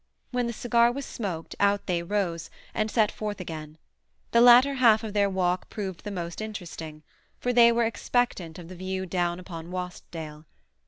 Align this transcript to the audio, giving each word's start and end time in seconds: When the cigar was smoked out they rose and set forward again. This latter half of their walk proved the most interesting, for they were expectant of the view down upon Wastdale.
When 0.31 0.47
the 0.47 0.51
cigar 0.53 0.91
was 0.91 1.05
smoked 1.05 1.55
out 1.59 1.85
they 1.85 2.01
rose 2.01 2.49
and 2.73 2.89
set 2.89 3.11
forward 3.11 3.39
again. 3.39 3.77
This 4.31 4.41
latter 4.41 4.73
half 4.73 5.03
of 5.03 5.13
their 5.13 5.29
walk 5.29 5.69
proved 5.69 6.03
the 6.05 6.09
most 6.09 6.41
interesting, 6.41 7.03
for 7.39 7.53
they 7.53 7.71
were 7.71 7.85
expectant 7.85 8.57
of 8.57 8.67
the 8.67 8.75
view 8.75 9.05
down 9.05 9.39
upon 9.39 9.69
Wastdale. 9.69 10.45